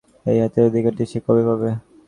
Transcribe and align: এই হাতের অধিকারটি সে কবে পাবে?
এই 0.25 0.37
হাতের 0.41 0.63
অধিকারটি 0.69 1.03
সে 1.11 1.19
কবে 1.25 1.43
পাবে? 1.49 1.69